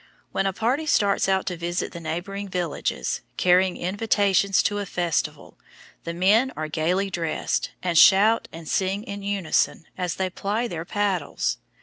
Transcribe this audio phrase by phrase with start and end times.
[0.31, 5.59] When a party starts out to visit the neighboring villages, carrying invitations to a festival,
[6.05, 10.85] the men are gayly dressed, and shout and sing in unison as they ply their
[10.85, 11.59] paddles.